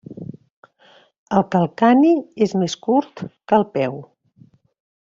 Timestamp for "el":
1.41-1.45, 3.63-3.71